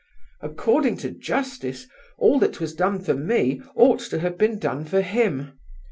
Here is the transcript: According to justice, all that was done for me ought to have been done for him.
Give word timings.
According 0.41 0.97
to 1.05 1.11
justice, 1.11 1.85
all 2.17 2.39
that 2.39 2.59
was 2.59 2.73
done 2.73 3.01
for 3.03 3.13
me 3.13 3.61
ought 3.75 3.99
to 3.99 4.17
have 4.17 4.35
been 4.35 4.57
done 4.57 4.83
for 4.83 5.01
him. 5.03 5.51